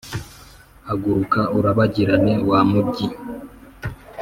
[0.87, 3.05] haguruka urabagirane, wa mujyi,